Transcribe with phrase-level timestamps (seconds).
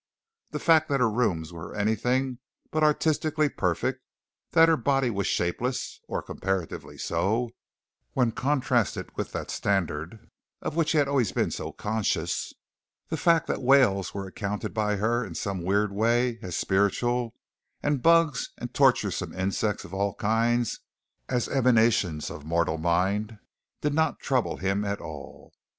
[0.49, 2.39] The fact that her rooms were anything
[2.71, 4.01] but artistically perfect;
[4.49, 7.51] that her body was shapeless, or comparatively so,
[8.13, 10.27] when contrasted with that standard
[10.59, 12.51] of which he had always been so conscious;
[13.09, 17.35] the fact that whales were accounted by her in some weird way as spiritual,
[17.83, 20.79] and bugs and torturesome insects of all kinds
[21.29, 23.37] as emanations of mortal mind,
[23.81, 25.53] did not trouble him at all.